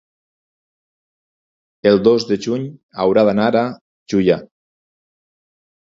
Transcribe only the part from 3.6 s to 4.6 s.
a Juià.